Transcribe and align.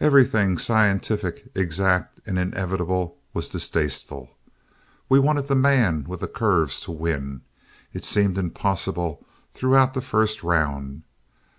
Everything 0.00 0.56
scientific, 0.56 1.50
exact, 1.54 2.20
and 2.26 2.38
inevitable 2.38 3.18
was 3.34 3.50
distasteful. 3.50 4.38
We 5.10 5.18
wanted 5.18 5.46
the 5.48 5.54
man 5.54 6.04
with 6.08 6.20
the 6.20 6.26
curves 6.26 6.80
to 6.88 6.90
win. 6.90 7.42
It 7.92 8.06
seemed 8.06 8.38
impossible 8.38 9.26
throughout 9.52 9.92
the 9.92 10.00
first 10.00 10.42
round. 10.42 11.02